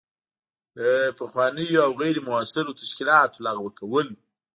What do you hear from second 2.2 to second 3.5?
مؤثرو تشکیلاتو